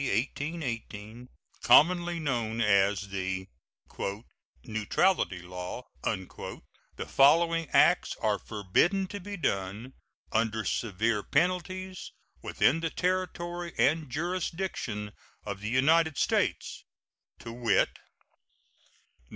[0.05, 1.29] 1818,
[1.61, 3.47] commonly known as the
[4.63, 9.93] "neutrality law," the following acts are forbidden to be done,
[10.31, 15.11] under severe penalties, within the territory and jurisdiction
[15.45, 16.83] of the United States,
[17.37, 17.91] to wit: 1.